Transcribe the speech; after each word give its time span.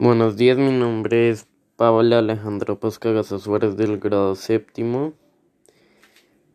Buenos 0.00 0.36
días, 0.36 0.56
mi 0.58 0.70
nombre 0.70 1.28
es 1.28 1.48
Pablo 1.74 2.18
Alejandro 2.18 2.78
Pascagaza 2.78 3.40
Suárez 3.40 3.76
del 3.76 3.98
grado 3.98 4.36
séptimo. 4.36 5.12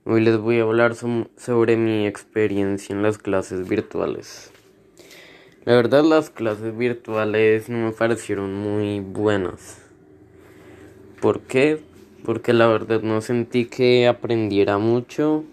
Hoy 0.06 0.22
les 0.22 0.38
voy 0.38 0.60
a 0.60 0.64
hablar 0.64 0.96
sobre 0.96 1.76
mi 1.76 2.08
experiencia 2.08 2.96
en 2.96 3.04
las 3.04 3.18
clases 3.18 3.68
virtuales. 3.68 4.50
La 5.66 5.76
verdad 5.76 6.06
las 6.06 6.30
clases 6.30 6.78
virtuales 6.78 7.68
no 7.68 7.80
me 7.80 7.92
parecieron 7.92 8.56
muy 8.56 9.02
buenas. 9.02 9.82
¿Por 11.20 11.42
qué? 11.42 11.82
Porque 12.24 12.54
la 12.54 12.68
verdad 12.68 13.02
no 13.02 13.20
sentí 13.20 13.66
que 13.66 14.08
aprendiera 14.08 14.78
mucho 14.78 15.44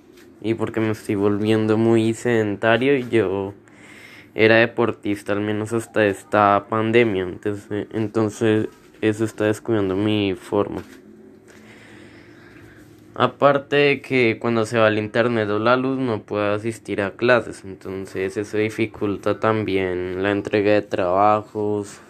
y 0.40 0.54
porque 0.54 0.78
me 0.78 0.92
estoy 0.92 1.16
volviendo 1.16 1.76
muy 1.76 2.14
sedentario 2.14 2.96
y 2.96 3.08
yo 3.08 3.52
era 4.34 4.56
deportista 4.56 5.32
al 5.32 5.40
menos 5.40 5.72
hasta 5.72 6.06
esta 6.06 6.66
pandemia, 6.68 7.22
entonces, 7.22 7.86
entonces 7.92 8.68
eso 9.00 9.24
está 9.24 9.44
descuidando 9.44 9.96
mi 9.96 10.34
forma. 10.34 10.82
Aparte 13.14 13.76
de 13.76 14.00
que 14.00 14.38
cuando 14.40 14.64
se 14.64 14.78
va 14.78 14.86
al 14.86 14.98
internet 14.98 15.48
o 15.50 15.58
la 15.58 15.76
luz 15.76 15.98
no 15.98 16.22
puedo 16.22 16.54
asistir 16.54 17.02
a 17.02 17.10
clases, 17.10 17.64
entonces 17.64 18.36
eso 18.36 18.56
dificulta 18.56 19.40
también 19.40 20.22
la 20.22 20.30
entrega 20.30 20.72
de 20.72 20.82
trabajos 20.82 22.00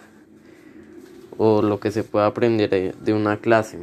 o 1.37 1.61
lo 1.61 1.79
que 1.79 1.91
se 1.91 2.03
pueda 2.03 2.27
aprender 2.27 2.95
de 2.95 3.13
una 3.13 3.37
clase. 3.37 3.79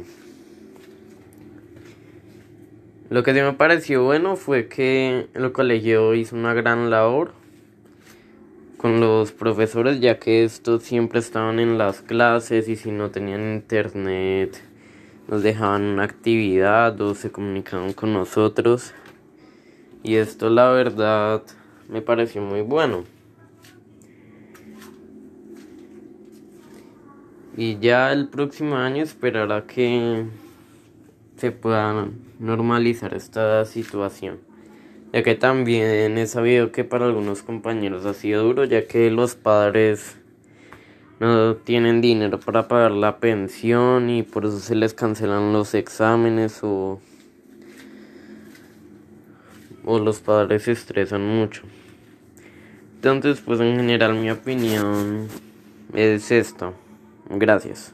Lo 3.09 3.21
que 3.23 3.33
sí 3.33 3.41
me 3.41 3.53
pareció 3.53 4.03
bueno 4.03 4.35
fue 4.35 4.67
que 4.67 5.27
el 5.33 5.51
colegio 5.51 6.13
hizo 6.13 6.35
una 6.35 6.53
gran 6.53 6.89
labor 6.89 7.33
con 8.79 9.01
los 9.01 9.33
profesores 9.33 9.99
ya 9.99 10.19
que 10.19 10.45
estos 10.45 10.83
siempre 10.83 11.19
estaban 11.19 11.59
en 11.59 11.77
las 11.77 12.01
clases 12.01 12.69
y 12.69 12.77
si 12.77 12.91
no 12.91 13.11
tenían 13.11 13.55
internet 13.55 14.63
nos 15.27 15.43
dejaban 15.43 15.81
una 15.81 16.05
actividad 16.05 16.99
o 17.01 17.13
se 17.13 17.29
comunicaban 17.29 17.91
con 17.91 18.13
nosotros. 18.13 18.93
Y 20.01 20.15
esto 20.15 20.49
la 20.49 20.69
verdad 20.69 21.43
me 21.89 22.01
pareció 22.01 22.41
muy 22.41 22.61
bueno. 22.61 23.03
Y 27.57 27.79
ya 27.79 28.13
el 28.13 28.29
próximo 28.29 28.77
año 28.77 29.03
esperará 29.03 29.67
que 29.67 30.25
se 31.35 31.51
pueda 31.51 32.07
normalizar 32.39 33.13
esta 33.13 33.65
situación 33.65 34.48
ya 35.13 35.23
que 35.23 35.35
también 35.35 36.17
he 36.17 36.27
sabido 36.27 36.71
que 36.71 36.83
para 36.83 37.05
algunos 37.05 37.41
compañeros 37.41 38.05
ha 38.05 38.13
sido 38.13 38.43
duro, 38.43 38.65
ya 38.65 38.85
que 38.87 39.09
los 39.09 39.35
padres 39.35 40.17
no 41.19 41.55
tienen 41.55 42.01
dinero 42.01 42.39
para 42.39 42.67
pagar 42.67 42.91
la 42.91 43.17
pensión 43.17 44.09
y 44.09 44.23
por 44.23 44.45
eso 44.45 44.59
se 44.59 44.75
les 44.75 44.93
cancelan 44.93 45.51
los 45.51 45.73
exámenes 45.73 46.59
o, 46.63 47.01
o 49.83 49.99
los 49.99 50.19
padres 50.19 50.63
se 50.63 50.71
estresan 50.71 51.25
mucho. 51.25 51.63
Entonces, 52.95 53.41
pues 53.41 53.59
en 53.61 53.77
general 53.77 54.15
mi 54.15 54.29
opinión 54.29 55.27
es 55.93 56.31
esto. 56.31 56.73
Gracias. 57.29 57.93